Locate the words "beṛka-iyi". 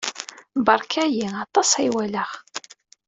0.65-1.27